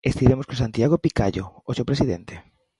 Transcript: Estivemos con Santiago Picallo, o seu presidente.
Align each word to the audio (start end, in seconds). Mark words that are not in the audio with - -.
Estivemos 0.09 0.47
con 0.49 0.61
Santiago 0.63 1.01
Picallo, 1.05 1.45
o 1.69 1.75
seu 1.77 1.85
presidente. 1.89 2.33